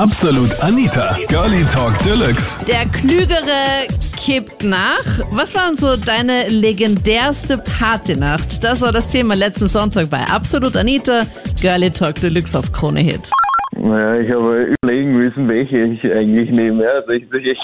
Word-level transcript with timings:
Absolut 0.00 0.48
Anita, 0.62 1.14
Girlie 1.28 1.62
Talk 1.74 1.92
Deluxe. 2.02 2.58
Der 2.66 2.86
Klügere 2.88 3.86
kippt 4.16 4.64
nach. 4.64 5.04
Was 5.32 5.54
war 5.54 5.66
denn 5.68 5.76
so 5.76 5.94
deine 5.94 6.48
legendärste 6.48 7.58
Partynacht? 7.58 8.64
Das 8.64 8.80
war 8.80 8.92
das 8.92 9.08
Thema 9.08 9.34
letzten 9.34 9.66
Sonntag 9.66 10.08
bei 10.08 10.20
Absolut 10.20 10.74
Anita, 10.78 11.24
Girlie 11.60 11.90
Talk 11.90 12.14
Deluxe 12.14 12.58
auf 12.58 12.72
Krone 12.72 13.00
Hit. 13.00 13.30
Naja, 13.76 14.20
ich 14.22 14.30
habe 14.30 14.72
überlegen 14.82 15.12
müssen, 15.18 15.46
welche 15.48 15.76
ich 15.84 16.02
eigentlich 16.04 16.50
nehme. 16.50 16.88
Also 16.88 17.10
ich, 17.10 17.24
ich 17.32 17.58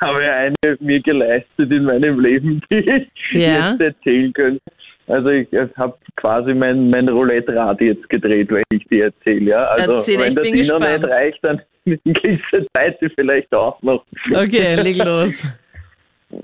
habe 0.00 0.18
eine 0.18 0.54
mir 0.80 1.00
geleistet 1.02 1.70
in 1.70 1.84
meinem 1.84 2.18
Leben, 2.20 2.62
die 2.70 2.76
ich 2.78 3.08
Ja. 3.32 3.72
jetzt 3.72 3.80
erzählen 3.82 4.32
könnte. 4.32 4.62
Also 5.08 5.28
ich, 5.28 5.48
habe 5.76 5.96
quasi 6.16 6.52
mein, 6.52 6.90
mein 6.90 7.08
Roulette-Rad 7.08 7.80
jetzt 7.80 8.08
gedreht, 8.08 8.50
wenn 8.50 8.62
ich 8.72 8.84
die 8.88 9.00
erzähle. 9.00 9.50
Ja? 9.50 9.64
Also 9.66 9.94
Erzähl, 9.94 10.18
wenn 10.18 10.34
das 10.34 10.44
Ding 10.44 10.66
noch 10.66 10.80
nicht 10.80 11.12
reicht, 11.12 11.44
dann 11.44 11.60
kriegst 11.86 12.44
zweite 12.74 13.10
vielleicht 13.10 13.52
auch 13.54 13.80
noch. 13.82 14.04
Okay, 14.30 14.74
leg 14.80 14.98
los. 14.98 15.44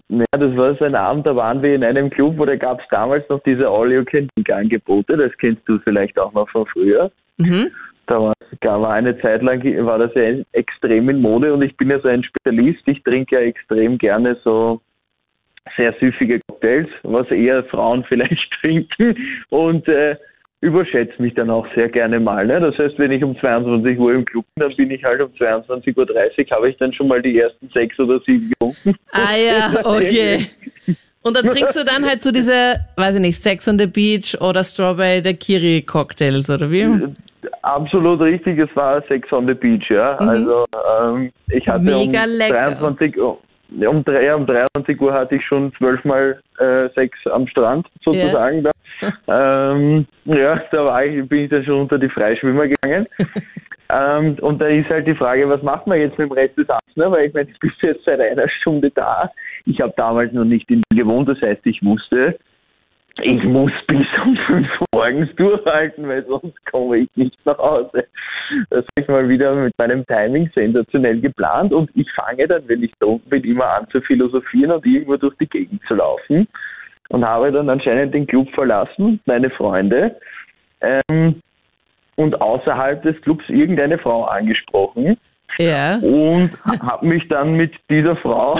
Naja, 0.09 0.25
das 0.31 0.57
war 0.57 0.77
so 0.77 0.85
ein 0.85 0.95
Abend, 0.95 1.27
da 1.27 1.35
waren 1.35 1.61
wir 1.61 1.75
in 1.75 1.83
einem 1.83 2.09
Club, 2.09 2.39
wo 2.39 2.45
da 2.45 2.55
gab 2.55 2.81
es 2.81 2.87
damals 2.91 3.29
noch 3.29 3.43
diese 3.43 3.67
All-You-Can-Drink-Angebote. 3.67 5.17
Das 5.17 5.37
kennst 5.39 5.69
du 5.69 5.79
vielleicht 5.81 6.19
auch 6.21 6.33
noch 6.33 6.49
von 6.51 6.67
früher. 6.67 7.11
Mhm. 7.39 7.69
Da 8.07 8.21
war, 8.21 8.33
da 8.61 8.81
war 8.81 8.93
eine 8.93 9.19
Zeit 9.21 9.43
lang, 9.43 9.61
war 9.85 9.99
das 9.99 10.15
ja 10.15 10.41
extrem 10.53 11.09
in 11.09 11.21
Mode 11.21 11.53
und 11.53 11.63
ich 11.63 11.77
bin 11.77 11.91
ja 11.91 11.99
so 11.99 12.09
ein 12.09 12.23
Spezialist. 12.23 12.87
Ich 12.87 13.03
trinke 13.03 13.35
ja 13.35 13.41
extrem 13.43 13.99
gerne 13.99 14.37
so 14.45 14.81
sehr 15.77 15.95
süffige 16.01 16.41
Cocktails, 16.49 16.89
was 17.03 17.31
eher 17.31 17.65
Frauen 17.65 18.05
vielleicht 18.09 18.51
trinken 18.61 19.17
und 19.51 19.87
äh, 19.89 20.17
überschätze 20.61 21.21
mich 21.21 21.35
dann 21.35 21.51
auch 21.51 21.67
sehr 21.75 21.89
gerne 21.89 22.21
mal. 22.21 22.47
Ne? 22.47 22.61
Das 22.61 22.79
heißt, 22.79 22.99
wenn 22.99 23.11
ich 23.11 23.23
um 23.25 23.37
22 23.39 23.99
Uhr 23.99 24.15
im 24.15 24.25
Club 24.25 24.45
bin, 24.55 24.69
dann 24.69 24.77
bin 24.77 24.91
ich 24.93 25.03
halt 25.03 25.21
um 25.21 25.31
22.30 25.33 25.97
Uhr, 25.97 26.57
habe 26.57 26.71
ich 26.71 26.77
dann 26.77 26.93
schon 26.93 27.09
mal 27.09 27.21
die 27.21 27.39
ersten 27.39 27.69
sechs 27.71 27.99
oder 27.99 28.21
sieben 28.21 28.51
getrunken. 28.51 28.95
Ah 29.11 29.35
ja, 29.37 29.73
okay. 29.85 30.47
Und 31.25 31.37
dann 31.37 31.47
trinkst 31.47 31.77
du 31.77 31.85
dann 31.85 32.05
halt 32.05 32.23
so 32.23 32.33
diese, 32.33 32.77
weiß 32.97 33.17
ich 33.17 33.21
nicht, 33.21 33.43
Sex 33.43 33.69
on 33.69 33.79
the 33.79 33.87
Beach 33.87 34.37
oder 34.41 34.63
Strawberry 34.65 35.23
Daiquiri 35.23 35.83
Cocktails 35.83 36.51
oder 36.51 36.71
wie? 36.71 36.89
Absolut 37.63 38.21
richtig, 38.21 38.59
es 38.59 38.75
war 38.75 39.03
Sex 39.07 39.33
on 39.33 39.47
the 39.47 39.55
Beach, 39.55 39.89
ja. 39.89 40.17
Also 40.17 40.65
ähm, 41.01 41.33
ich 41.49 41.67
hatte 41.69 41.81
Mhm. 41.81 41.87
Mega 41.87 42.25
um 42.25 42.31
lecker. 42.31 42.71
23 42.77 43.17
Uhr, 43.19 43.39
um, 43.81 44.05
drei, 44.05 44.35
um 44.35 44.47
23 44.47 45.01
Uhr 45.01 45.13
hatte 45.13 45.37
ich 45.37 45.45
schon 45.45 45.73
zwölfmal 45.75 46.41
äh, 46.59 46.89
Sex 46.91 47.19
am 47.27 47.47
Strand 47.47 47.87
sozusagen. 48.05 48.63
Da. 48.63 49.73
ähm, 49.73 50.07
ja, 50.25 50.63
da 50.71 50.85
war 50.85 51.05
ich, 51.05 51.29
bin 51.29 51.45
ich 51.45 51.51
dann 51.51 51.65
schon 51.65 51.81
unter 51.81 51.99
die 51.99 52.09
Freischwimmer 52.09 52.69
gegangen. 52.69 53.07
ähm, 53.91 54.37
und 54.41 54.61
da 54.61 54.67
ist 54.67 54.91
halt 54.91 55.07
die 55.07 55.15
Frage, 55.15 55.49
was 55.49 55.63
macht 55.63 55.87
man 55.87 55.99
jetzt 55.99 56.19
mit 56.19 56.31
dem 56.31 56.33
Rest 56.33 56.57
des 56.57 56.69
Abends? 56.69 56.97
Ne? 56.97 57.11
Weil 57.11 57.27
ich 57.27 57.35
meine, 57.35 57.51
ich 57.51 57.59
bin 57.59 57.73
jetzt 57.81 58.05
seit 58.05 58.21
einer 58.21 58.49
Stunde 58.49 58.91
da. 58.91 59.31
Ich 59.67 59.81
habe 59.81 59.93
damals 59.97 60.33
noch 60.33 60.45
nicht 60.45 60.71
in 60.71 60.83
gewohnt, 60.95 61.29
das 61.29 61.41
heißt, 61.41 61.65
ich 61.67 61.83
wusste, 61.83 62.39
ich 63.21 63.45
muss 63.45 63.73
bis 63.87 64.07
um 64.25 64.37
fünf 64.47 64.69
Uhr 64.92 64.92
morgens 65.03 65.35
durchhalten, 65.37 66.09
weil 66.09 66.25
sonst 66.27 66.55
komme 66.71 66.99
ich 66.99 67.11
nicht 67.17 67.39
nach 67.45 67.59
Hause. 67.59 68.05
Das 68.71 68.85
habe 68.85 69.01
ich 69.01 69.09
mal 69.09 69.29
wieder 69.29 69.55
mit 69.55 69.77
meinem 69.79 70.07
Timing 70.07 70.51
sensationell 70.55 71.21
geplant 71.21 71.73
und 71.73 71.91
ich 71.95 72.11
fange 72.13 72.47
dann, 72.47 72.63
wenn 72.69 72.83
ich 72.83 72.93
da 73.01 73.07
unten 73.07 73.29
bin, 73.29 73.45
immer 73.45 73.67
an 73.67 73.89
zu 73.91 74.01
philosophieren 74.03 74.73
und 74.73 74.87
irgendwo 74.87 75.17
durch 75.17 75.35
die 75.39 75.47
Gegend 75.47 75.81
zu 75.87 75.95
laufen 75.95 76.47
und 77.09 77.25
habe 77.25 77.53
dann 77.53 77.69
anscheinend 77.69 78.15
den 78.15 78.27
Club 78.27 78.49
verlassen, 78.55 79.21
meine 79.27 79.51
Freunde, 79.51 80.17
ähm, 80.81 81.41
und 82.17 82.41
außerhalb 82.41 83.03
des 83.03 83.21
Clubs 83.23 83.45
irgendeine 83.49 83.99
Frau 83.99 84.25
angesprochen 84.25 85.17
Ja. 85.59 85.97
und 85.97 86.51
habe 86.65 87.07
mich 87.07 87.27
dann 87.29 87.55
mit 87.55 87.73
dieser 87.89 88.17
Frau 88.17 88.59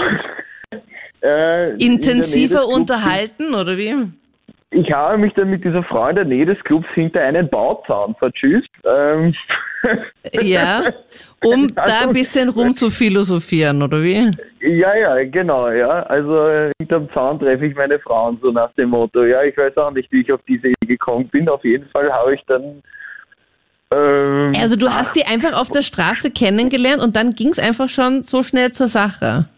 äh, 1.23 1.73
in 1.73 1.93
Intensiver 1.93 2.61
Clubs 2.61 2.75
unterhalten 2.75 3.53
oder 3.53 3.77
wie? 3.77 3.93
Ich 4.73 4.91
habe 4.91 5.17
mich 5.17 5.33
dann 5.33 5.49
mit 5.49 5.63
dieser 5.63 5.83
Frau 5.83 6.07
in 6.07 6.15
der 6.15 6.25
Nähe 6.25 6.45
des 6.45 6.59
Clubs 6.63 6.87
hinter 6.93 7.21
einen 7.21 7.49
Bauzaun 7.49 8.15
vertschüsst. 8.15 8.69
Ähm, 8.85 9.33
Ja. 10.41 10.83
Um 11.45 11.67
da 11.75 12.03
ein 12.03 12.13
bisschen 12.13 12.47
rum 12.47 12.73
zu 12.73 12.89
philosophieren 12.89 13.81
oder 13.83 14.01
wie? 14.01 14.31
ja, 14.61 14.95
ja, 14.95 15.25
genau, 15.25 15.69
ja. 15.69 16.03
Also 16.03 16.47
äh, 16.47 16.71
hinterm 16.79 17.09
Zaun 17.13 17.37
treffe 17.37 17.65
ich 17.65 17.75
meine 17.75 17.99
Frauen 17.99 18.39
so 18.41 18.49
nach 18.49 18.71
dem 18.77 18.91
Motto. 18.91 19.25
Ja, 19.25 19.43
ich 19.43 19.57
weiß 19.57 19.75
auch 19.75 19.91
nicht, 19.91 20.09
wie 20.13 20.21
ich 20.21 20.31
auf 20.31 20.39
diese 20.47 20.67
Idee 20.69 20.87
gekommen 20.87 21.27
bin. 21.27 21.49
Auf 21.49 21.65
jeden 21.65 21.89
Fall 21.89 22.09
habe 22.09 22.33
ich 22.33 22.41
dann. 22.47 22.81
Ähm, 23.91 24.53
Also 24.57 24.77
du 24.77 24.89
hast 24.89 25.17
die 25.17 25.25
einfach 25.25 25.51
auf 25.51 25.69
der 25.69 25.81
Straße 25.81 26.31
kennengelernt 26.31 27.03
und 27.03 27.17
dann 27.17 27.31
ging 27.31 27.49
es 27.49 27.59
einfach 27.59 27.89
schon 27.89 28.23
so 28.23 28.41
schnell 28.41 28.71
zur 28.71 28.87
Sache. 28.87 29.49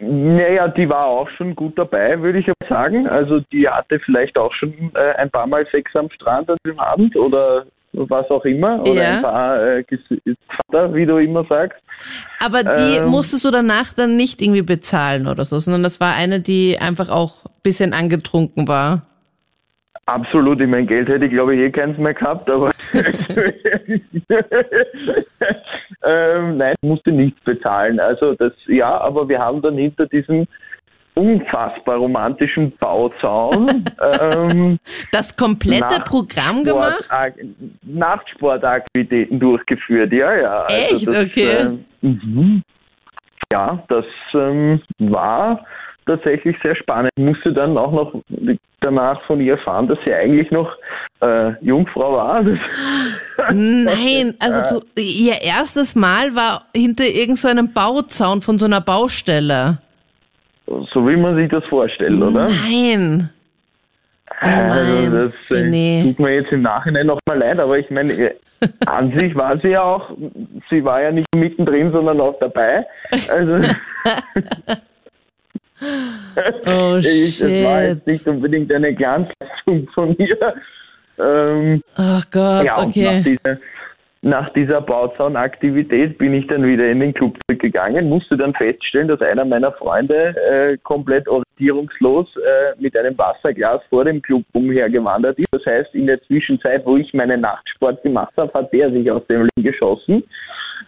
Naja, 0.00 0.68
die 0.68 0.88
war 0.88 1.06
auch 1.06 1.28
schon 1.36 1.54
gut 1.54 1.78
dabei, 1.78 2.20
würde 2.20 2.38
ich 2.38 2.48
aber 2.48 2.68
sagen. 2.68 3.06
Also 3.06 3.40
die 3.52 3.68
hatte 3.68 3.98
vielleicht 4.00 4.38
auch 4.38 4.52
schon 4.54 4.72
äh, 4.94 5.14
ein 5.16 5.30
paar 5.30 5.46
Mal 5.46 5.66
Sex 5.70 5.94
am 5.94 6.10
Strand 6.10 6.48
an 6.50 6.56
dem 6.66 6.78
Abend 6.78 7.14
oder 7.16 7.64
was 7.92 8.30
auch 8.30 8.44
immer. 8.44 8.80
Oder 8.82 9.02
Ja. 9.02 9.16
ein 9.16 9.22
paar 9.22 9.62
äh, 9.62 9.84
Vater, 10.66 10.94
wie 10.94 11.04
du 11.06 11.18
immer 11.18 11.44
sagst. 11.44 11.78
Aber 12.42 12.62
die 12.62 12.96
Ähm. 12.98 13.08
musstest 13.08 13.44
du 13.44 13.50
danach 13.50 13.92
dann 13.92 14.16
nicht 14.16 14.40
irgendwie 14.40 14.62
bezahlen 14.62 15.26
oder 15.26 15.44
so, 15.44 15.58
sondern 15.58 15.82
das 15.82 16.00
war 16.00 16.14
eine, 16.14 16.40
die 16.40 16.78
einfach 16.80 17.08
auch 17.08 17.44
ein 17.44 17.52
bisschen 17.62 17.92
angetrunken 17.92 18.68
war. 18.68 19.02
Absolut, 20.10 20.60
ich 20.60 20.66
mein 20.66 20.86
Geld 20.88 21.08
hätte 21.08 21.24
ich 21.26 21.30
glaube 21.30 21.54
ich 21.54 21.60
eh 21.60 21.70
keins 21.70 21.96
mehr 21.98 22.14
gehabt, 22.14 22.50
aber 22.50 22.70
ähm, 26.04 26.56
nein, 26.56 26.74
ich 26.80 26.88
musste 26.88 27.12
nichts 27.12 27.40
bezahlen. 27.44 28.00
Also 28.00 28.34
das 28.34 28.52
ja, 28.66 28.98
aber 29.00 29.28
wir 29.28 29.38
haben 29.38 29.62
dann 29.62 29.76
hinter 29.76 30.06
diesem 30.06 30.46
unfassbar 31.14 31.96
romantischen 31.98 32.72
Bauzaun 32.78 33.84
ähm, 34.22 34.78
Das 35.12 35.36
komplette 35.36 35.98
Nach- 35.98 36.04
Programm 36.04 36.64
gemacht? 36.64 37.04
Sportakt- 37.04 37.38
Nachtsportaktivitäten 37.82 39.38
durchgeführt, 39.38 40.12
ja, 40.12 40.34
ja. 40.34 40.62
Also 40.62 40.94
Echt? 40.94 41.06
das, 41.06 41.24
Okay. 41.26 41.78
mhm. 42.00 42.62
ja, 43.52 43.82
das 43.88 44.04
ähm, 44.34 44.80
war 44.98 45.64
tatsächlich 46.06 46.56
sehr 46.62 46.74
spannend. 46.76 47.10
Ich 47.16 47.24
musste 47.24 47.52
dann 47.52 47.76
auch 47.78 47.92
noch 47.92 48.14
danach 48.80 49.20
von 49.26 49.40
ihr 49.40 49.52
erfahren, 49.54 49.88
dass 49.88 49.98
sie 50.04 50.12
eigentlich 50.12 50.50
noch 50.50 50.74
äh, 51.20 51.52
Jungfrau 51.60 52.14
war. 52.14 52.42
Nein, 53.52 54.34
also 54.40 54.80
du, 54.96 55.02
ihr 55.02 55.34
erstes 55.42 55.94
Mal 55.94 56.34
war 56.34 56.64
hinter 56.74 57.04
irgend 57.04 57.38
so 57.38 57.48
einem 57.48 57.72
Bauzaun 57.72 58.40
von 58.40 58.58
so 58.58 58.64
einer 58.66 58.80
Baustelle. 58.80 59.78
so 60.66 61.06
wie 61.08 61.16
man 61.16 61.36
sich 61.36 61.50
das 61.50 61.64
vorstellt, 61.66 62.20
oder? 62.22 62.48
Nein. 62.48 63.30
Oh 64.42 64.46
nein, 64.46 64.70
Also 64.70 65.28
das 65.28 65.32
äh, 65.50 65.54
René. 65.62 66.02
tut 66.04 66.18
mir 66.18 66.34
jetzt 66.36 66.52
im 66.52 66.62
Nachhinein 66.62 67.06
nochmal 67.06 67.38
leid, 67.38 67.58
aber 67.58 67.78
ich 67.78 67.90
meine, 67.90 68.12
äh, 68.12 68.34
an 68.86 69.16
sich 69.18 69.34
war 69.34 69.58
sie 69.58 69.68
ja 69.68 69.82
auch, 69.82 70.10
sie 70.70 70.82
war 70.84 71.02
ja 71.02 71.10
nicht 71.12 71.26
mittendrin, 71.34 71.92
sondern 71.92 72.20
auch 72.20 72.38
dabei. 72.40 72.86
Also 73.28 73.60
Oh 75.80 76.96
ich, 77.00 77.38
das 77.38 77.48
war 77.64 77.80
shit. 77.80 77.88
jetzt 77.88 78.06
nicht 78.06 78.26
unbedingt 78.26 78.72
eine 78.72 78.94
Glanzleistung 78.94 79.88
von 79.94 80.16
mir. 80.18 80.54
Ähm, 81.18 81.82
Oh 81.96 82.20
Gott, 82.30 82.64
ja, 82.64 82.78
und 82.78 82.96
nach 82.96 83.20
okay. 83.20 83.22
dieser, 83.24 83.58
nach 84.22 84.52
dieser 84.52 84.82
Bauzaunaktivität 84.82 86.18
bin 86.18 86.34
ich 86.34 86.46
dann 86.46 86.66
wieder 86.66 86.90
in 86.90 87.00
den 87.00 87.14
Club 87.14 87.38
zurückgegangen, 87.46 88.08
musste 88.08 88.36
dann 88.36 88.52
feststellen, 88.52 89.08
dass 89.08 89.22
einer 89.22 89.46
meiner 89.46 89.72
Freunde 89.72 90.34
äh, 90.50 90.76
komplett 90.82 91.26
orientierungslos 91.26 92.28
äh, 92.36 92.80
mit 92.80 92.94
einem 92.96 93.16
Wasserglas 93.16 93.80
vor 93.88 94.04
dem 94.04 94.20
Club 94.20 94.44
umhergewandert 94.52 95.38
ist. 95.38 95.48
Das 95.52 95.64
heißt, 95.64 95.94
in 95.94 96.06
der 96.06 96.22
Zwischenzeit, 96.24 96.84
wo 96.84 96.98
ich 96.98 97.14
meinen 97.14 97.40
Nachtsport 97.40 98.02
gemacht 98.02 98.32
habe, 98.36 98.52
hat 98.52 98.70
der 98.74 98.90
sich 98.90 99.10
aus 99.10 99.26
dem 99.26 99.42
Ring 99.42 99.64
geschossen. 99.64 100.22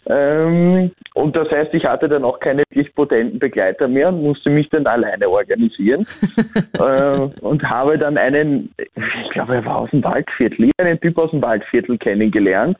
Ähm, 0.06 0.90
und 1.14 1.36
das 1.36 1.48
heißt, 1.50 1.72
ich 1.74 1.84
hatte 1.84 2.08
dann 2.08 2.24
auch 2.24 2.40
keine 2.40 2.62
wirklich 2.70 2.92
potenten 2.94 3.38
Begleiter 3.38 3.86
mehr 3.86 4.08
und 4.08 4.22
musste 4.22 4.50
mich 4.50 4.68
dann 4.70 4.86
alleine 4.86 5.28
organisieren. 5.28 6.06
äh, 6.78 7.18
und 7.40 7.62
habe 7.62 7.98
dann 7.98 8.16
einen, 8.16 8.74
ich 8.76 9.30
glaube, 9.32 9.56
er 9.56 9.64
war 9.64 9.76
aus 9.78 9.90
dem 9.90 10.02
Waldviertel, 10.02 10.70
einen 10.80 11.00
Typ 11.00 11.18
aus 11.18 11.30
dem 11.30 11.42
Waldviertel 11.42 11.98
kennengelernt. 11.98 12.76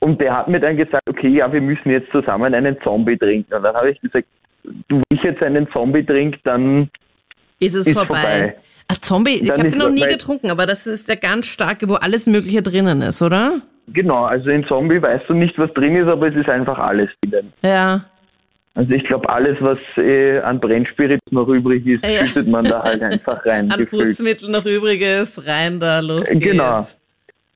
Und 0.00 0.20
der 0.20 0.36
hat 0.36 0.48
mir 0.48 0.60
dann 0.60 0.76
gesagt, 0.76 1.08
okay, 1.08 1.28
ja, 1.28 1.52
wir 1.52 1.60
müssen 1.60 1.90
jetzt 1.90 2.10
zusammen 2.10 2.54
einen 2.54 2.76
Zombie 2.82 3.16
trinken. 3.16 3.54
Und 3.54 3.62
dann 3.62 3.74
habe 3.74 3.90
ich 3.90 4.00
gesagt, 4.00 4.26
du, 4.88 4.96
wenn 4.96 5.18
ich 5.18 5.22
jetzt 5.22 5.42
einen 5.42 5.68
Zombie 5.70 6.04
trinke, 6.04 6.38
dann 6.44 6.90
Ist 7.60 7.74
es 7.74 7.86
ist 7.86 7.92
vorbei. 7.92 8.20
vorbei. 8.20 8.56
Ah, 8.88 8.94
Zombie, 9.00 9.40
ich 9.42 9.48
Dann 9.48 9.58
habe 9.58 9.68
ist 9.68 9.74
den 9.74 9.82
noch 9.82 9.90
nie 9.90 10.06
getrunken, 10.06 10.50
aber 10.50 10.66
das 10.66 10.86
ist 10.86 11.08
der 11.08 11.16
ganz 11.16 11.46
starke, 11.46 11.88
wo 11.88 11.94
alles 11.94 12.26
Mögliche 12.26 12.62
drinnen 12.62 13.02
ist, 13.02 13.20
oder? 13.22 13.62
Genau, 13.96 14.24
also 14.24 14.50
in 14.50 14.64
Zombie 14.66 15.02
weißt 15.02 15.24
du 15.28 15.34
nicht, 15.34 15.58
was 15.58 15.72
drin 15.74 15.96
ist, 15.96 16.06
aber 16.06 16.28
es 16.28 16.36
ist 16.36 16.48
einfach 16.48 16.78
alles 16.78 17.08
drin. 17.22 17.52
Ja. 17.62 18.04
Also 18.74 18.92
ich 18.92 19.04
glaube, 19.04 19.28
alles, 19.28 19.56
was 19.60 19.78
äh, 19.96 20.38
an 20.40 20.60
Brennspirit 20.60 21.20
noch 21.30 21.48
übrig 21.48 21.84
ist, 21.86 22.04
Ja. 22.06 22.26
schüttet 22.26 22.46
man 22.46 22.64
da 22.64 22.82
halt 22.84 23.02
einfach 23.12 23.44
rein. 23.46 23.70
An 23.72 23.78
gefüllt. 23.80 24.08
Putzmittel 24.08 24.50
noch 24.50 24.66
übriges, 24.66 25.44
rein 25.46 25.80
da, 25.80 26.00
los 26.00 26.26
geht's. 26.26 26.44
Genau. 26.44 26.86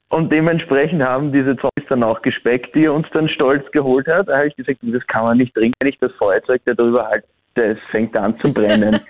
Und 0.08 0.32
dementsprechend 0.32 1.02
haben 1.02 1.31
diese 1.32 1.54
Zombies 1.58 1.84
dann 1.88 2.02
auch 2.02 2.20
gespeckt, 2.22 2.75
die 2.75 2.87
er 2.87 2.94
uns 2.94 3.06
dann 3.12 3.28
stolz 3.28 3.70
geholt 3.70 4.08
hat. 4.08 4.28
Da 4.28 4.38
habe 4.38 4.48
ich 4.48 4.56
gesagt, 4.56 4.78
das 4.82 5.06
kann 5.06 5.22
man 5.25 5.38
nicht 5.38 5.54
trinken, 5.54 5.87
ich 5.87 5.98
das 6.00 6.10
Feuerzeug 6.19 6.62
da 6.64 6.75
drüber 6.75 7.06
halte, 7.06 7.26
das 7.54 7.76
fängt 7.92 8.16
an 8.16 8.34
zu 8.40 8.52
brennen. 8.52 8.98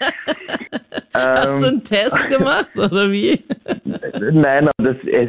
Hast 1.14 1.52
du 1.54 1.58
Ähm, 1.58 1.64
einen 1.64 1.84
Test 1.84 2.26
gemacht 2.28 2.70
oder 2.76 3.10
wie? 3.10 3.42
Nein, 4.32 4.68
das, 4.78 4.96
äh, 5.06 5.28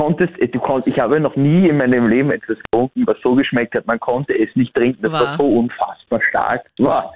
konntest, 0.00 0.32
du 0.40 0.58
konnt, 0.60 0.86
ich 0.86 0.98
habe 0.98 1.20
noch 1.20 1.36
nie 1.36 1.68
in 1.68 1.76
meinem 1.76 2.08
Leben 2.08 2.30
etwas 2.30 2.56
getrunken, 2.58 3.06
was 3.06 3.18
so 3.22 3.34
geschmeckt 3.34 3.74
hat, 3.74 3.86
man 3.86 4.00
konnte 4.00 4.32
es 4.32 4.48
nicht 4.56 4.74
trinken. 4.74 5.02
Das 5.02 5.12
Wow. 5.12 5.20
war 5.20 5.36
so 5.36 5.46
unfassbar 5.58 6.22
stark. 6.22 6.70
Wow. 6.78 7.12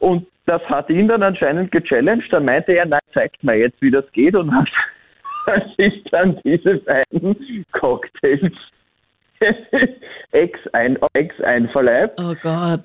Und 0.00 0.26
das 0.46 0.60
hat 0.64 0.90
ihn 0.90 1.06
dann 1.06 1.22
anscheinend 1.22 1.70
gechallenged. 1.70 2.32
Dann 2.32 2.44
meinte 2.44 2.72
er, 2.72 2.84
nein, 2.86 2.98
zeigt 3.14 3.44
mir 3.44 3.54
jetzt, 3.56 3.80
wie 3.80 3.92
das 3.92 4.10
geht 4.10 4.34
und 4.34 4.52
hat, 4.52 4.68
sich 5.78 6.02
dann 6.10 6.36
diese 6.44 6.78
beiden 6.78 7.64
Cocktails 7.72 8.52
ex, 10.32 10.58
ein, 10.72 10.98
ex 11.14 11.40
einverleibt. 11.40 12.18
Oh 12.20 12.34
Gott. 12.42 12.82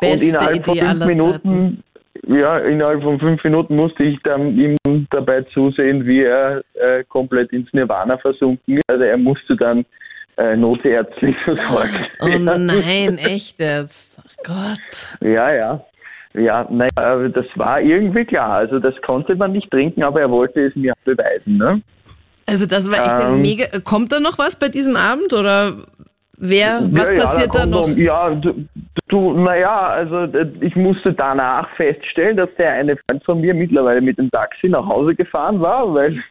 Und 0.00 0.10
Beste 0.10 0.26
innerhalb 0.26 0.64
von 0.66 0.76
fünf 0.76 0.88
aller 0.88 1.32
Zeiten. 1.32 1.84
Ja, 2.26 2.58
innerhalb 2.58 3.02
von 3.02 3.18
fünf 3.18 3.42
Minuten 3.44 3.76
musste 3.76 4.02
ich 4.02 4.18
dann 4.24 4.56
ihm 4.56 4.76
dabei 5.10 5.42
zusehen, 5.54 6.06
wie 6.06 6.22
er 6.22 6.62
äh, 6.74 7.04
komplett 7.04 7.52
ins 7.52 7.72
Nirvana 7.72 8.18
versunken 8.18 8.76
ist. 8.76 8.90
Also 8.90 9.04
er 9.04 9.16
musste 9.16 9.56
dann 9.56 9.84
äh, 10.36 10.56
notärztlich 10.56 11.36
versorgt 11.44 12.10
Oh 12.20 12.28
nein, 12.38 13.18
echt 13.18 13.58
jetzt. 13.60 14.18
Ach 14.20 14.36
Gott. 14.44 15.18
Ja, 15.20 15.52
ja. 15.52 15.84
Ja, 16.34 16.66
naja, 16.70 16.88
aber 16.96 17.28
das 17.30 17.46
war 17.56 17.80
irgendwie 17.80 18.24
klar. 18.24 18.52
Also 18.58 18.78
das 18.78 18.94
konnte 19.02 19.34
man 19.34 19.52
nicht 19.52 19.70
trinken, 19.70 20.02
aber 20.02 20.20
er 20.20 20.30
wollte 20.30 20.66
es 20.66 20.76
mir 20.76 20.92
beweisen. 21.04 21.56
Ne? 21.56 21.82
Also 22.46 22.66
das 22.66 22.90
war 22.90 22.98
echt 22.98 23.14
ein 23.14 23.34
Ähm. 23.34 23.42
mega. 23.42 23.66
Kommt 23.82 24.12
da 24.12 24.20
noch 24.20 24.38
was 24.38 24.58
bei 24.58 24.68
diesem 24.68 24.96
Abend 24.96 25.32
oder 25.32 25.86
wer? 26.38 26.88
Was 26.90 27.10
ja, 27.10 27.16
ja, 27.16 27.22
passiert 27.22 27.54
da 27.54 27.60
kommt 27.60 27.70
noch? 27.70 27.88
Ja, 27.96 28.30
du, 28.30 28.66
du 29.08 29.32
naja, 29.32 29.88
also 29.88 30.24
äh, 30.24 30.50
ich 30.60 30.74
musste 30.76 31.12
danach 31.12 31.68
feststellen, 31.76 32.36
dass 32.36 32.48
der 32.58 32.72
eine 32.72 32.96
Freund 32.96 33.24
von 33.24 33.40
mir 33.40 33.54
mittlerweile 33.54 34.00
mit 34.00 34.18
dem 34.18 34.30
Taxi 34.30 34.68
nach 34.68 34.86
Hause 34.86 35.14
gefahren 35.14 35.60
war, 35.60 35.92
weil 35.94 36.22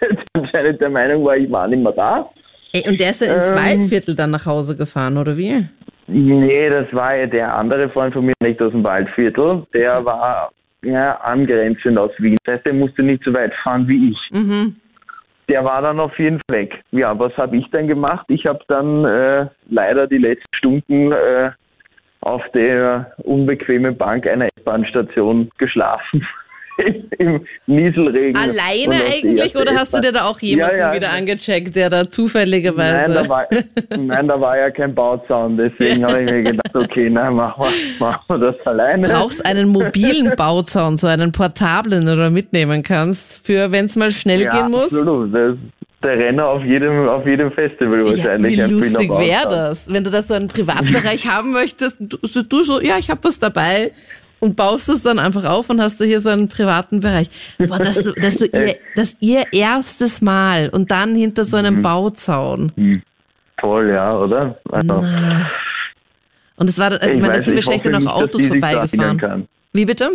anscheinend 0.34 0.80
der 0.80 0.90
Meinung 0.90 1.24
war, 1.24 1.36
ich 1.36 1.50
war 1.50 1.68
nicht 1.68 1.82
mehr 1.82 1.92
da. 1.92 2.30
Ey, 2.72 2.88
und 2.88 3.00
der 3.00 3.10
ist 3.10 3.20
ja 3.20 3.34
ins 3.34 3.50
Ähm. 3.50 3.56
Waldviertel 3.56 4.14
dann 4.14 4.30
nach 4.30 4.46
Hause 4.46 4.76
gefahren, 4.76 5.16
oder 5.16 5.36
wie? 5.36 5.66
Nee, 6.06 6.68
das 6.70 6.92
war 6.92 7.14
ja 7.14 7.26
der 7.26 7.54
andere 7.54 7.88
Freund 7.88 8.14
von 8.14 8.26
mir, 8.26 8.32
nicht 8.42 8.60
aus 8.60 8.72
dem 8.72 8.82
Waldviertel. 8.82 9.64
Der 9.72 10.04
war 10.04 10.50
ja 10.82 11.16
angrenzend 11.20 11.98
aus 11.98 12.10
Wien. 12.18 12.36
Das 12.44 12.56
heißt, 12.56 12.66
der 12.66 12.74
musste 12.74 13.02
nicht 13.02 13.22
so 13.24 13.32
weit 13.32 13.54
fahren 13.62 13.86
wie 13.86 14.10
ich. 14.10 14.18
Mhm. 14.32 14.76
Der 15.50 15.64
war 15.64 15.82
dann 15.82 15.98
auf 15.98 16.16
jeden 16.16 16.38
Fall 16.48 16.60
weg. 16.60 16.80
Ja, 16.92 17.18
was 17.18 17.36
habe 17.36 17.56
ich 17.56 17.68
dann 17.72 17.88
gemacht? 17.88 18.24
Ich 18.28 18.46
habe 18.46 18.60
dann 18.68 19.04
äh, 19.04 19.46
leider 19.68 20.06
die 20.06 20.18
letzten 20.18 20.54
Stunden 20.54 21.10
äh, 21.10 21.50
auf 22.20 22.42
der 22.54 23.12
unbequemen 23.18 23.96
Bank 23.96 24.28
einer 24.28 24.46
S-Bahn-Station 24.56 25.50
geschlafen. 25.58 26.24
Im 27.18 27.44
Nieselregen. 27.66 28.36
Alleine 28.36 29.04
eigentlich 29.04 29.54
oder 29.56 29.74
hast 29.74 29.94
du 29.94 30.00
dir 30.00 30.12
da 30.12 30.24
auch 30.24 30.40
jemanden 30.40 30.78
Ja, 30.78 30.88
ja. 30.88 30.94
wieder 30.94 31.10
angecheckt, 31.10 31.74
der 31.76 31.90
da 31.90 32.08
zufälligerweise. 32.08 33.12
Nein 33.12 33.24
da, 33.24 33.28
war, 33.28 33.46
nein, 33.98 34.28
da 34.28 34.40
war 34.40 34.58
ja 34.58 34.70
kein 34.70 34.94
Bauzaun. 34.94 35.56
Deswegen 35.56 36.04
habe 36.04 36.22
ich 36.22 36.30
mir 36.30 36.42
gedacht, 36.42 36.74
okay, 36.74 37.10
nein, 37.10 37.34
machen 37.34 37.64
wir, 37.64 38.06
machen 38.06 38.24
wir 38.28 38.52
das 38.52 38.66
alleine. 38.66 39.08
brauchst 39.08 39.44
einen 39.44 39.68
mobilen 39.68 40.34
Bauzaun, 40.36 40.96
so 40.96 41.06
einen 41.06 41.32
portablen 41.32 42.08
oder 42.08 42.30
mitnehmen 42.30 42.82
kannst, 42.82 43.44
für 43.46 43.72
wenn 43.72 43.86
es 43.86 43.96
mal 43.96 44.10
schnell 44.10 44.42
ja, 44.42 44.50
gehen 44.50 44.70
muss. 44.70 44.84
Absolut. 44.84 45.34
Das, 45.34 45.56
der 46.02 46.18
Renner 46.18 46.46
auf 46.46 46.64
jedem, 46.64 47.08
auf 47.08 47.26
jedem 47.26 47.52
Festival 47.52 48.00
Ja, 48.00 48.06
wahrscheinlich. 48.16 48.56
wie 48.56 48.62
ein 48.62 48.70
lustig 48.70 49.10
wäre 49.10 49.48
das, 49.48 49.92
wenn 49.92 50.02
du 50.02 50.10
das 50.10 50.28
so 50.28 50.34
einen 50.34 50.48
Privatbereich 50.48 51.26
haben 51.26 51.52
möchtest, 51.52 51.98
du, 52.00 52.42
du 52.42 52.62
so, 52.62 52.80
ja, 52.80 52.96
ich 52.98 53.10
habe 53.10 53.22
was 53.22 53.38
dabei 53.38 53.92
und 54.40 54.56
baust 54.56 54.88
es 54.88 55.02
dann 55.02 55.18
einfach 55.18 55.44
auf 55.44 55.70
und 55.70 55.80
hast 55.80 56.00
du 56.00 56.04
hier 56.04 56.20
so 56.20 56.30
einen 56.30 56.48
privaten 56.48 57.00
Bereich. 57.00 57.28
Boah, 57.58 57.78
dass 57.78 58.02
du, 58.02 58.12
dass 58.12 58.38
du 58.38 58.46
ihr, 58.46 58.76
dass 58.96 59.16
ihr 59.20 59.44
erstes 59.52 60.22
Mal 60.22 60.70
und 60.70 60.90
dann 60.90 61.14
hinter 61.14 61.44
so 61.44 61.56
Mhm. 61.56 61.64
einem 61.64 61.82
Bauzaun. 61.82 62.72
Toll, 63.58 63.90
ja, 63.90 64.16
oder? 64.16 64.58
Also, 64.70 65.04
Und 66.56 66.68
es 66.68 66.78
war, 66.78 66.90
also 66.92 67.06
ich, 67.08 67.18
meine, 67.20 67.34
da 67.34 67.40
sind 67.40 67.66
hoffe 67.66 67.90
dann 67.90 68.04
dass 68.04 68.14
Autos 68.14 68.46
vorbeigefahren. 68.46 69.46
Wie 69.72 69.84
bitte? 69.84 70.10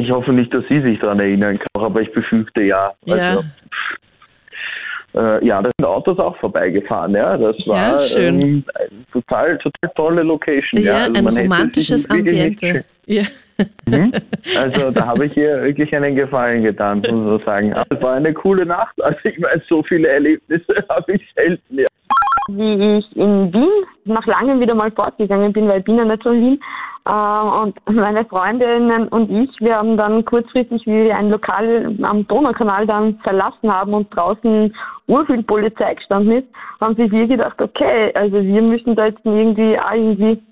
Ich 0.00 0.10
hoffe 0.10 0.32
nicht, 0.32 0.52
dass 0.52 0.64
sie 0.68 0.80
sich 0.82 0.98
daran 1.00 1.20
erinnern 1.20 1.58
kann, 1.58 1.84
aber 1.84 2.00
ich 2.00 2.12
befürchte 2.12 2.62
ja. 2.62 2.92
Also, 3.08 3.44
äh, 5.14 5.44
ja, 5.46 5.62
da 5.62 5.70
sind 5.78 5.86
Autos 5.86 6.18
auch 6.18 6.36
vorbeigefahren, 6.38 7.14
ja. 7.14 7.36
Das 7.36 7.56
Ja, 7.66 7.72
war 7.72 7.98
schön. 7.98 8.40
Ähm, 8.40 8.64
eine 8.74 8.88
total, 9.12 9.58
total 9.58 9.90
tolle 9.94 10.22
Location. 10.22 10.80
Ja, 10.82 10.98
Ja, 10.98 11.04
also 11.04 11.28
ein 11.28 11.38
romantisches 11.38 12.08
Ambiente. 12.10 12.84
Ja. 13.06 13.22
Mhm. 13.88 14.12
Also 14.56 14.90
da 14.90 15.06
habe 15.06 15.26
ich 15.26 15.36
ihr 15.36 15.62
wirklich 15.62 15.94
einen 15.94 16.14
Gefallen 16.14 16.62
getan, 16.62 16.98
muss 17.00 17.10
man 17.10 17.40
sagen. 17.44 17.74
Aber 17.74 17.96
es 17.96 18.02
war 18.02 18.14
eine 18.14 18.32
coole 18.32 18.64
Nacht. 18.64 19.00
Also 19.02 19.18
ich 19.24 19.38
meine, 19.38 19.60
so 19.68 19.82
viele 19.82 20.08
Erlebnisse 20.08 20.74
habe 20.88 21.12
ich 21.12 21.22
selten. 21.34 21.78
Ja. 21.78 21.86
Wie 22.48 22.98
ich 22.98 23.16
in 23.16 23.52
Wien 23.52 23.70
nach 24.04 24.26
langem 24.26 24.60
wieder 24.60 24.74
mal 24.74 24.90
fortgegangen 24.90 25.52
bin, 25.52 25.68
weil 25.68 25.80
ich 25.80 25.84
bin 25.84 25.96
ja 25.96 26.04
nicht 26.04 26.22
von 26.22 26.40
Wien. 26.40 26.60
Ähm, 27.08 27.52
und 27.62 27.96
meine 27.96 28.24
Freundinnen 28.24 29.08
und 29.08 29.30
ich, 29.30 29.50
wir 29.60 29.76
haben 29.76 29.96
dann 29.96 30.24
kurzfristig, 30.24 30.84
wie 30.86 31.04
wir 31.04 31.16
ein 31.16 31.30
Lokal 31.30 31.94
am 32.02 32.26
Donaukanal 32.26 32.86
dann 32.86 33.18
verlassen 33.22 33.72
haben 33.72 33.94
und 33.94 34.14
draußen 34.14 34.74
urviel 35.06 35.42
Polizei 35.42 35.94
gestanden 35.94 36.38
ist, 36.38 36.48
haben 36.80 36.96
sich 36.96 37.10
wir 37.10 37.26
gedacht, 37.26 37.60
okay, 37.60 38.12
also 38.14 38.42
wir 38.42 38.62
müssen 38.62 38.94
da 38.94 39.06
jetzt 39.06 39.24
irgendwie 39.24 39.78
irgendwie 39.94 40.42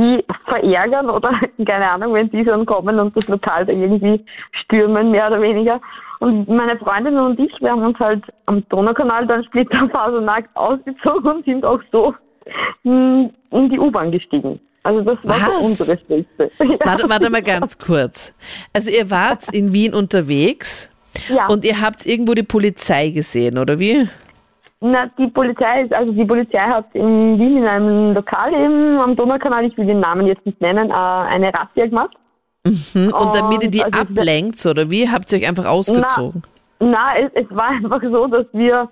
die 0.00 0.24
verärgern 0.46 1.10
oder 1.10 1.30
keine 1.66 1.90
Ahnung, 1.90 2.14
wenn 2.14 2.30
die 2.30 2.44
schon 2.44 2.66
kommen 2.66 2.98
und 2.98 3.16
das 3.16 3.28
Lokal 3.28 3.66
da 3.66 3.72
irgendwie 3.72 4.24
stürmen, 4.64 5.10
mehr 5.10 5.28
oder 5.28 5.40
weniger. 5.42 5.80
Und 6.20 6.48
meine 6.48 6.78
Freundinnen 6.78 7.18
und 7.18 7.38
ich, 7.38 7.52
wir 7.60 7.70
haben 7.70 7.82
uns 7.82 7.98
halt 7.98 8.22
am 8.46 8.66
Donaukanal 8.68 9.26
dann 9.26 9.44
splitterfasernackt 9.44 10.50
ausgezogen 10.54 11.30
und 11.30 11.44
sind 11.44 11.64
auch 11.64 11.80
so 11.92 12.14
mh, 12.82 13.30
in 13.50 13.70
die 13.70 13.78
U-Bahn 13.78 14.10
gestiegen. 14.10 14.60
Also 14.82 15.02
das 15.02 15.18
war 15.24 15.38
so 15.38 15.66
unsere 15.66 15.98
Spitze. 15.98 16.50
Warte, 16.84 17.08
warte 17.08 17.28
mal 17.28 17.42
ganz 17.42 17.76
kurz. 17.76 18.34
Also 18.72 18.90
ihr 18.90 19.10
wart 19.10 19.52
in 19.52 19.74
Wien 19.74 19.92
unterwegs 19.92 20.90
ja. 21.28 21.48
und 21.48 21.66
ihr 21.66 21.82
habt 21.82 22.06
irgendwo 22.06 22.32
die 22.32 22.42
Polizei 22.42 23.10
gesehen, 23.10 23.58
oder 23.58 23.78
wie? 23.78 24.08
Na, 24.82 25.06
die 25.18 25.26
Polizei 25.26 25.82
ist, 25.82 25.92
also 25.92 26.10
die 26.12 26.24
Polizei 26.24 26.58
hat 26.58 26.86
in 26.94 27.38
Wien 27.38 27.58
in 27.58 27.66
einem 27.66 28.14
Lokal 28.14 28.52
eben 28.54 28.98
am 28.98 29.14
Donaukanal, 29.14 29.64
ich 29.66 29.76
will 29.76 29.84
den 29.84 30.00
Namen 30.00 30.26
jetzt 30.26 30.44
nicht 30.46 30.58
nennen, 30.62 30.88
äh, 30.90 30.94
eine 30.94 31.52
Razzia 31.52 31.86
gemacht. 31.86 32.16
Hm? 32.66 33.12
Und 33.12 33.34
damit 33.34 33.62
ihr 33.62 33.70
die 33.70 33.82
also- 33.84 34.00
ablenkt, 34.00 34.64
oder 34.64 34.88
wie? 34.90 35.08
Habt 35.08 35.30
ihr 35.32 35.38
euch 35.38 35.48
einfach 35.48 35.66
ausgezogen? 35.66 36.42
Na, 36.78 37.14
es, 37.18 37.30
es 37.34 37.54
war 37.54 37.68
einfach 37.70 38.00
so, 38.02 38.26
dass 38.26 38.46
wir, 38.54 38.88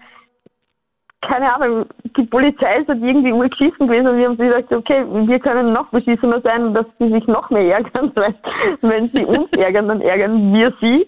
keine 1.23 1.55
Ahnung, 1.55 1.87
die 2.17 2.25
Polizei 2.25 2.81
ist 2.81 2.89
halt 2.89 3.03
irgendwie 3.03 3.33
urgeschissen 3.33 3.87
gewesen 3.89 4.09
und 4.09 4.19
wir 4.19 4.27
haben 4.29 4.37
gesagt, 4.37 4.71
okay, 4.71 5.07
wir 5.09 5.41
können 5.41 5.73
noch 5.73 5.87
beschissener 5.89 6.43
sein, 6.43 6.75
dass 6.75 6.85
sie 6.99 7.11
sich 7.11 7.27
noch 7.27 7.49
mehr 7.49 7.65
ärgern, 7.77 8.13
weil 8.15 8.35
wenn 8.83 9.09
sie 9.09 9.25
uns 9.25 9.51
ärgern, 9.57 9.89
dann 9.89 10.03
ärgern 10.03 10.53
wir 10.53 10.71
sie. 10.83 11.07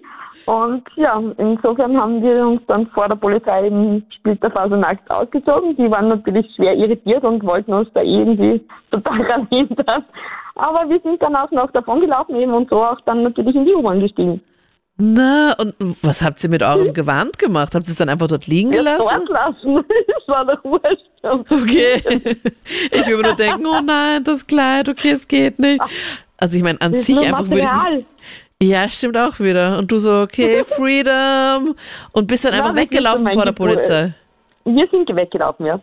Und 0.51 0.83
ja, 0.97 1.23
insofern 1.39 1.97
haben 1.97 2.21
wir 2.23 2.45
uns 2.45 2.61
dann 2.67 2.89
vor 2.89 3.07
der 3.07 3.15
Polizei 3.15 3.67
eben 3.67 4.05
splitterfasernackt 4.19 5.09
ausgezogen. 5.09 5.77
Die 5.77 5.89
waren 5.89 6.09
natürlich 6.09 6.45
schwer 6.57 6.75
irritiert 6.75 7.23
und 7.23 7.45
wollten 7.45 7.73
uns 7.73 7.89
da 7.95 8.03
irgendwie 8.03 8.61
total 8.91 9.23
ranhindern. 9.23 10.05
Aber 10.57 10.89
wir 10.89 10.99
sind 11.05 11.23
dann 11.23 11.37
auch 11.37 11.53
noch 11.53 11.71
davon 11.71 12.01
gelaufen 12.01 12.35
eben 12.35 12.53
und 12.53 12.69
so 12.69 12.83
auch 12.83 13.01
dann 13.03 13.23
natürlich 13.23 13.55
in 13.55 13.65
die 13.65 13.75
U-Bahn 13.75 14.01
gestiegen. 14.01 14.41
Na, 14.97 15.55
und 15.57 15.73
was 16.03 16.21
habt 16.21 16.43
ihr 16.43 16.51
mit 16.51 16.65
eurem 16.65 16.93
Gewand 16.95 17.39
gemacht? 17.39 17.73
Habt 17.77 17.87
ihr 17.87 17.93
es 17.93 17.97
dann 17.99 18.09
einfach 18.09 18.27
dort 18.27 18.49
liegen 18.49 18.73
Ja, 18.73 18.79
gelassen? 18.79 19.23
dort 19.27 19.29
lassen. 19.29 19.85
Das 20.09 20.29
war 20.29 20.45
doch 20.47 20.65
wurscht. 20.65 21.07
Okay. 21.23 22.03
Ich 22.91 23.07
würde 23.07 23.23
nur 23.23 23.37
denken, 23.37 23.67
oh 23.67 23.81
nein, 23.85 24.25
das 24.25 24.45
Kleid, 24.49 24.89
okay, 24.89 25.13
es 25.13 25.29
geht 25.29 25.61
nicht. 25.61 25.81
Also 26.37 26.57
ich 26.59 26.65
meine, 26.65 26.81
an 26.81 26.93
Das 26.93 27.07
sich 27.07 27.21
einfach 27.21 27.49
würde 27.49 27.59
ich 27.61 27.71
Material. 27.71 28.05
Ja, 28.63 28.89
stimmt 28.89 29.17
auch 29.17 29.39
wieder. 29.41 29.79
Und 29.79 29.91
du 29.91 29.99
so, 29.99 30.21
okay, 30.23 30.65
Freedom. 30.65 31.75
Und 32.13 32.27
bist 32.27 32.45
dann 32.45 32.53
Ja, 32.53 32.61
einfach 32.61 32.77
weggelaufen 32.77 33.31
vor 33.31 33.45
der. 33.45 33.53
Polizei. 33.53 34.13
Wir 34.65 34.87
sind 34.89 35.15
weggelaufen, 35.15 35.67
ja. 35.67 35.81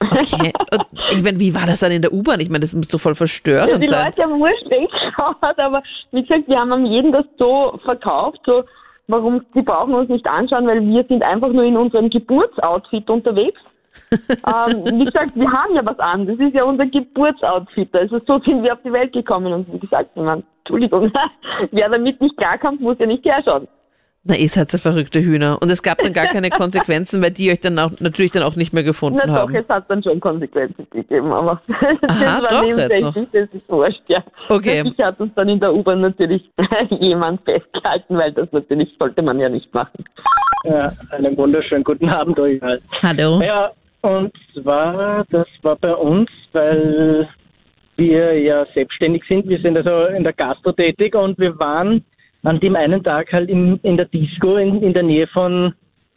Okay. 0.00 0.52
Und 0.72 0.86
ich 1.12 1.22
meine, 1.22 1.38
wie 1.38 1.54
war 1.54 1.66
das 1.66 1.80
dann 1.80 1.92
in 1.92 2.02
der 2.02 2.12
U-Bahn? 2.12 2.40
Ich 2.40 2.48
meine, 2.48 2.60
das 2.60 2.74
muss 2.74 2.88
doch 2.88 3.00
voll 3.00 3.12
ja 3.12 3.16
verstörend 3.16 3.82
die 3.82 3.86
sein. 3.86 4.06
Leute 4.06 4.22
haben 4.22 4.40
wurscht 4.40 4.68
weggeschaut, 4.68 5.58
aber 5.58 5.82
wie 6.10 6.22
gesagt, 6.22 6.48
wir 6.48 6.58
haben 6.58 6.72
am 6.72 6.86
jeden 6.86 7.12
das 7.12 7.24
so 7.38 7.78
verkauft, 7.84 8.40
so 8.44 8.64
warum 9.06 9.44
sie 9.54 9.62
brauchen 9.62 9.94
uns 9.94 10.08
nicht 10.08 10.26
anschauen, 10.26 10.66
weil 10.66 10.80
wir 10.84 11.04
sind 11.04 11.22
einfach 11.22 11.50
nur 11.52 11.64
in 11.64 11.76
unserem 11.76 12.10
Geburtsoutfit 12.10 13.08
unterwegs. 13.10 13.60
Ähm, 14.12 15.00
wie 15.00 15.04
gesagt, 15.04 15.34
wir 15.34 15.50
haben 15.50 15.74
ja 15.74 15.84
was 15.84 15.98
an. 15.98 16.26
Das 16.26 16.38
ist 16.38 16.54
ja 16.54 16.64
unser 16.64 16.86
Geburtsoutfit. 16.86 17.94
Also 17.94 18.20
so 18.26 18.38
sind 18.40 18.62
wir 18.62 18.72
auf 18.74 18.82
die 18.84 18.92
Welt 18.92 19.12
gekommen 19.12 19.52
und 19.52 19.72
wie 19.72 19.78
gesagt, 19.78 20.16
meine, 20.16 20.42
Entschuldigung, 20.60 21.12
wer 21.70 21.88
damit 21.88 22.20
nicht 22.20 22.36
klarkommt, 22.36 22.80
muss 22.80 22.98
ja 22.98 23.06
nicht 23.06 23.24
herschauen. 23.24 23.68
Na, 24.24 24.36
ihr 24.36 24.48
seid 24.48 24.70
so 24.70 24.78
verrückte 24.78 25.20
Hühner. 25.20 25.58
Und 25.60 25.68
es 25.70 25.82
gab 25.82 25.98
dann 25.98 26.12
gar 26.12 26.26
keine 26.26 26.48
Konsequenzen, 26.50 27.20
weil 27.20 27.32
die 27.32 27.50
euch 27.50 27.60
dann 27.60 27.76
auch, 27.80 27.90
natürlich 27.98 28.30
dann 28.30 28.44
auch 28.44 28.54
nicht 28.54 28.72
mehr 28.72 28.84
gefunden 28.84 29.18
Na 29.24 29.32
haben. 29.32 29.52
doch, 29.52 29.60
es 29.60 29.68
hat 29.68 29.90
dann 29.90 30.00
schon 30.00 30.20
Konsequenzen 30.20 30.86
gegeben, 30.90 31.32
aber 31.32 31.60
Aha, 32.08 32.40
das 32.40 32.50
doch 32.50 32.62
war 32.62 32.66
jetzt 32.66 32.88
nebensächlich, 32.88 33.28
das 33.32 33.48
ist 33.52 33.68
wurscht, 33.68 34.02
ja. 34.06 34.22
Okay. 34.48 34.84
Ich 34.86 35.04
hat 35.04 35.18
uns 35.18 35.34
dann 35.34 35.48
in 35.48 35.58
der 35.58 35.74
U-Bahn 35.74 36.00
natürlich 36.02 36.48
jemand 36.90 37.40
festgehalten, 37.42 38.16
weil 38.16 38.32
das 38.32 38.46
natürlich 38.52 38.94
sollte 38.96 39.22
man 39.22 39.40
ja 39.40 39.48
nicht 39.48 39.74
machen. 39.74 40.04
Ja, 40.64 40.92
einen 41.10 41.36
wunderschönen 41.36 41.82
guten 41.82 42.08
Abend 42.08 42.38
euch. 42.38 42.60
Hallo. 43.02 43.40
Ja, 43.42 43.72
und 44.02 44.32
zwar, 44.52 45.24
das 45.30 45.46
war 45.62 45.76
bei 45.76 45.94
uns, 45.94 46.28
weil 46.52 47.28
wir 47.96 48.38
ja 48.38 48.66
selbstständig 48.74 49.22
sind. 49.28 49.48
Wir 49.48 49.60
sind 49.60 49.76
also 49.76 50.06
in 50.14 50.24
der 50.24 50.32
Gastro 50.32 50.72
tätig 50.72 51.14
und 51.14 51.38
wir 51.38 51.58
waren 51.58 52.04
an 52.42 52.58
dem 52.60 52.76
einen 52.76 53.02
Tag 53.02 53.32
halt 53.32 53.48
in, 53.48 53.78
in 53.82 53.96
der 53.96 54.06
Disco 54.06 54.56
in, 54.56 54.82
in 54.82 54.92
der 54.92 55.02
Nähe 55.04 55.26
von 55.28 55.74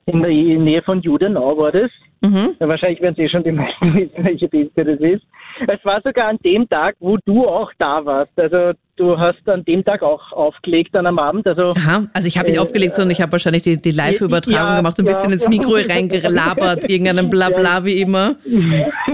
in 0.08 0.22
der 0.22 0.30
Nähe 0.30 0.82
von 0.84 1.02
Judenau 1.02 1.58
war 1.58 1.72
das. 1.72 1.90
Mhm. 2.26 2.56
Ja, 2.60 2.68
wahrscheinlich 2.68 3.02
werden 3.02 3.16
Sie 3.16 3.30
schon 3.30 3.44
die 3.44 3.52
meisten 3.54 3.94
wissen, 3.94 4.24
welche 4.24 4.48
Disco 4.50 4.84
das 4.84 5.00
ist. 5.00 5.24
Es 5.68 5.84
war 5.86 6.02
sogar 6.02 6.28
an 6.28 6.38
dem 6.44 6.68
Tag, 6.68 6.96
wo 7.00 7.18
du 7.26 7.48
auch 7.48 7.72
da 7.78 8.06
warst. 8.06 8.38
Also 8.40 8.78
du 8.98 9.18
hast 9.18 9.48
an 9.48 9.64
dem 9.64 9.86
Tag 9.86 10.02
auch 10.02 10.32
aufgelegt 10.34 10.90
dann 10.94 11.06
am 11.06 11.18
Abend. 11.20 11.48
Also 11.48 11.70
Aha, 11.70 12.08
also 12.14 12.28
ich 12.28 12.38
habe 12.38 12.50
nicht 12.50 12.58
Äh, 12.58 12.62
aufgelegt, 12.62 12.96
sondern 12.96 13.12
ich 13.12 13.22
habe 13.22 13.32
wahrscheinlich 13.32 13.64
die, 13.64 13.78
die 13.78 13.92
Live-Übertragung 13.92 14.72
ja, 14.72 14.76
gemacht 14.78 15.00
und 15.00 15.06
ein 15.06 15.08
bisschen 15.08 15.30
ja. 15.30 15.36
ins 15.36 15.48
Mikro 15.50 15.76
reingelabert, 15.76 16.84
irgendeinem 16.90 17.30
Blabla 17.30 17.86
wie 17.86 18.02
immer. 18.02 18.36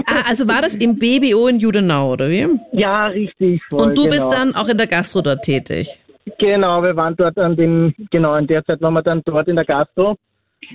Ah, 0.06 0.28
also 0.28 0.48
war 0.48 0.62
das 0.62 0.74
im 0.74 0.98
BBO 0.98 1.46
in 1.48 1.60
Judenau, 1.60 2.12
oder 2.12 2.28
wie? 2.28 2.46
ja, 2.72 3.06
richtig. 3.06 3.62
Voll, 3.68 3.82
Und 3.82 3.98
du 3.98 4.04
genau. 4.04 4.14
bist 4.14 4.32
dann 4.32 4.54
auch 4.54 4.68
in 4.68 4.78
der 4.78 4.86
Gastro 4.86 5.22
dort 5.22 5.42
tätig. 5.42 5.98
Genau, 6.38 6.82
wir 6.82 6.96
waren 6.96 7.16
dort 7.16 7.38
an 7.38 7.56
dem, 7.56 7.94
genau, 8.10 8.36
in 8.36 8.46
der 8.46 8.64
Zeit 8.64 8.80
waren 8.80 8.94
wir 8.94 9.02
dann 9.02 9.22
dort 9.24 9.48
in 9.48 9.56
der 9.56 9.64
Gastro. 9.64 10.16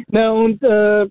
Na 0.10 0.32
und 0.32 0.62
äh, 0.64 1.08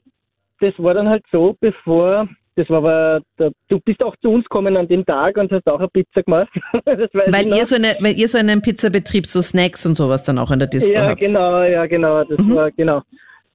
das 0.61 0.75
war 0.79 0.95
dann 0.95 1.09
halt 1.09 1.25
so, 1.31 1.57
bevor, 1.61 2.29
das 2.57 2.69
war 2.71 2.79
aber, 2.79 3.21
der, 3.39 3.53
du 3.69 3.79
bist 3.81 4.03
auch 4.03 4.17
zu 4.23 4.31
uns 4.31 4.45
gekommen 4.45 4.77
an 4.77 4.89
dem 4.89 5.05
Tag 5.05 5.37
und 5.37 5.53
hast 5.53 5.67
auch 5.67 5.79
eine 5.79 5.89
Pizza 5.89 6.23
gemacht. 6.23 6.49
Weil 6.85 7.47
ihr, 7.49 7.65
so 7.67 7.77
eine, 7.77 7.97
weil 8.01 8.15
ihr 8.19 8.29
so 8.29 8.39
einen 8.39 8.63
Pizzabetrieb, 8.63 9.27
so 9.27 9.43
Snacks 9.43 9.85
und 9.87 9.95
sowas 9.97 10.25
dann 10.25 10.39
auch 10.39 10.51
in 10.51 10.59
der 10.59 10.69
Disco 10.69 10.93
Ja, 10.93 11.09
habt. 11.09 11.21
genau, 11.21 11.63
ja, 11.63 11.87
genau, 11.87 12.25
das 12.25 12.39
Mhm. 12.39 12.55
war, 12.55 12.71
genau. 12.71 13.03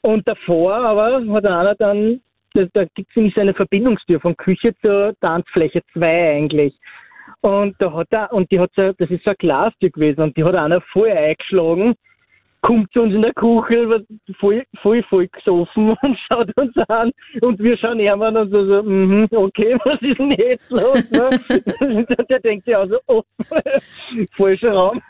Und 0.01 0.27
davor 0.27 0.73
aber 0.75 1.23
hat 1.33 1.45
einer 1.45 1.75
dann, 1.75 2.21
da, 2.53 2.65
da 2.73 2.85
gibt 2.95 3.09
es 3.09 3.15
nämlich 3.15 3.33
so 3.35 3.41
eine 3.41 3.53
Verbindungstür 3.53 4.19
von 4.19 4.35
Küche 4.37 4.73
zur 4.81 5.13
Tanzfläche 5.21 5.81
2 5.93 6.31
eigentlich. 6.37 6.73
Und 7.41 7.75
da 7.79 7.91
hat 7.93 8.07
er, 8.11 8.31
und 8.33 8.51
die 8.51 8.59
hat 8.59 8.71
so, 8.75 8.91
das 8.93 9.09
ist 9.09 9.23
so 9.23 9.31
eine 9.31 9.37
Glastür 9.37 9.89
gewesen 9.89 10.21
und 10.21 10.37
die 10.37 10.43
hat 10.43 10.53
einer 10.55 10.81
voll 10.93 11.09
eingeschlagen, 11.09 11.95
kommt 12.61 12.91
zu 12.93 13.01
uns 13.01 13.13
in 13.13 13.21
der 13.21 13.33
Küche, 13.33 13.89
wird 13.89 14.05
voll, 14.39 14.63
voll, 14.81 15.03
voll 15.09 15.27
gesoffen 15.27 15.89
und 16.01 16.17
schaut 16.27 16.49
uns 16.57 16.75
an 16.87 17.11
und 17.41 17.59
wir 17.59 17.77
schauen 17.77 17.99
an 18.21 18.37
und 18.37 18.51
so, 18.51 18.65
so 18.65 18.83
mhm, 18.83 19.27
okay, 19.31 19.75
was 19.85 20.01
ist 20.01 20.19
denn 20.19 20.31
jetzt 20.31 20.69
los? 20.69 21.11
Ne? 21.11 21.29
Und 21.81 22.29
der 22.29 22.39
denkt 22.39 22.65
sich 22.65 22.75
auch 22.75 22.87
so, 22.87 22.97
oh, 23.07 23.23
falscher 24.37 24.71
Raum. 24.71 25.01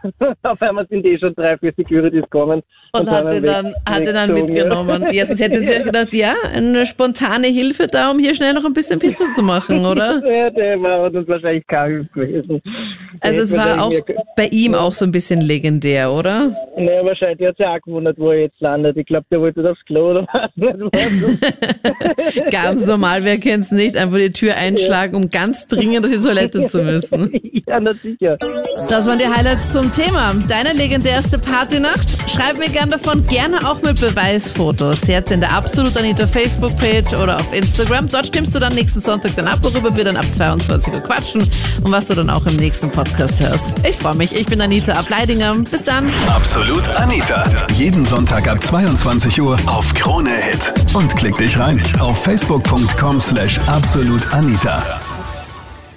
Auf 0.44 0.62
einmal 0.62 0.88
sind 0.88 1.06
eh 1.06 1.18
schon 1.18 1.34
drei, 1.36 1.58
vier 1.58 1.74
Securities 1.76 2.24
gekommen. 2.24 2.62
Und 2.94 3.10
hat 3.10 3.26
haben 3.26 3.30
ihn 3.30 3.38
ihn 3.38 3.44
dann, 3.44 3.74
hat 3.88 4.02
ihn 4.02 4.14
dann 4.14 4.34
mitgenommen. 4.34 5.08
Ja, 5.12 5.26
sonst 5.26 5.42
hättet 5.42 5.70
ihr 5.70 5.78
euch 5.78 5.84
gedacht, 5.84 6.14
ja, 6.14 6.34
eine 6.54 6.86
spontane 6.86 7.48
Hilfe 7.48 7.88
da, 7.88 8.12
um 8.12 8.20
hier 8.20 8.36
schnell 8.36 8.54
noch 8.54 8.66
ein 8.66 8.74
bisschen 8.74 9.00
Pizza 9.00 9.26
zu 9.36 9.44
machen, 9.44 9.86
oder? 9.86 10.22
Ja, 10.26 10.50
der 10.50 10.82
war 10.82 11.04
hat 11.04 11.14
uns 11.14 11.28
wahrscheinlich 11.28 11.66
kein 11.68 12.10
gewesen. 12.14 12.62
Also 13.22 13.42
es 13.42 13.56
war 13.56 13.84
auch 13.84 13.94
bei 14.36 14.48
ihm 14.52 14.74
auch 14.74 14.94
so 14.94 15.06
ein 15.06 15.12
bisschen 15.12 15.42
legendär, 15.42 16.12
oder? 16.12 16.56
Naja, 16.78 17.06
wahrscheinlich 17.06 17.41
hat 17.48 17.58
sich 17.58 17.66
auch 17.66 17.82
gewundert, 17.82 18.18
wo 18.20 18.32
er 18.32 18.42
jetzt 18.42 18.60
landet. 18.60 18.98
Ich 18.98 19.06
glaube, 19.06 19.26
der 19.32 19.42
wollte 19.42 19.70
aufs 19.70 19.84
Klo 19.86 20.12
oder 20.12 20.28
was. 20.32 20.52
Ganz 22.52 22.88
normal, 22.88 23.24
wer 23.24 23.38
kennt's 23.38 23.72
nicht, 23.72 23.96
einfach 23.96 24.18
die 24.18 24.32
Tür 24.32 24.56
einschlagen, 24.56 25.16
um 25.16 25.30
ganz 25.30 25.68
dringend 25.68 26.06
auf 26.06 26.12
die 26.12 26.18
Toilette 26.18 26.64
zu 26.66 26.84
müssen. 26.84 27.32
ja, 27.72 27.80
na 27.80 27.94
sicher. 27.94 28.38
Das 28.90 29.08
waren 29.08 29.20
die 29.20 29.28
Highlights 29.28 29.72
zum 29.72 29.92
Thema. 29.94 30.34
Deine 30.48 30.74
legendärste 30.74 31.40
Partynacht? 31.40 32.30
Schreib 32.30 32.58
mir 32.58 32.70
gern 32.70 32.90
davon, 32.90 33.26
gerne 33.28 33.66
auch 33.66 33.82
mit 33.82 34.00
Beweisfotos. 34.00 35.08
Jetzt 35.08 35.32
in 35.32 35.40
der 35.40 35.54
Absolut 35.54 35.96
Anita 35.96 36.28
Facebook-Page 36.28 37.18
oder 37.22 37.38
auf 37.38 37.54
Instagram. 37.54 38.08
Dort 38.08 38.28
stimmst 38.28 38.54
du 38.54 38.60
dann 38.60 38.76
nächsten 38.76 39.00
Sonntag 39.00 39.36
dann 39.36 39.48
ab, 39.48 39.60
worüber 39.62 39.96
wir 39.96 40.04
dann 40.04 40.18
ab 40.18 40.26
22 40.32 40.94
Uhr 40.94 41.00
quatschen 41.02 41.42
und 41.42 41.92
was 41.92 42.08
du 42.08 42.16
dann 42.16 42.30
auch 42.30 42.46
im 42.46 42.58
nächsten 42.58 42.92
Podcast 42.92 43.42
hörst. 43.42 43.74
Ich 43.88 43.96
freue 43.96 44.16
mich. 44.16 44.36
Ich 44.36 44.46
bin 44.46 44.60
Anita 44.60 44.94
Ableidinger. 44.94 45.56
Bis 45.72 45.84
dann. 45.84 46.12
Absolut 46.28 46.88
Anita. 46.98 47.46
Jeden 47.74 48.04
Sonntag 48.06 48.48
ab 48.50 48.62
22 48.62 49.42
Uhr 49.42 49.58
auf 49.68 49.94
Krone 49.94 50.32
Hit. 50.32 50.74
Und 50.94 51.16
klick 51.16 51.38
dich 51.38 51.58
rein 51.58 51.82
auf 52.00 52.22
facebook.com 52.24 53.20
slash 53.22 53.60
absolutanita. 53.68 55.11